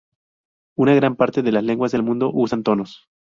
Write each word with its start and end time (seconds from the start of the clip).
Una 0.75 0.95
gran 0.95 1.15
parte 1.15 1.43
de 1.43 1.51
las 1.51 1.63
lenguas 1.63 1.91
del 1.91 2.01
mundo 2.01 2.31
usan 2.33 2.63
tonos. 2.63 3.07